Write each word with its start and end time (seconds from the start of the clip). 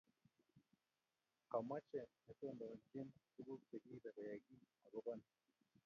kamache 1.51 1.99
netondonochini 2.25 3.13
tuguk 3.33 3.61
chegiibe 3.69 4.09
koyay 4.15 4.39
giiy 4.45 4.65
agoba 4.85 5.13
ni 5.19 5.25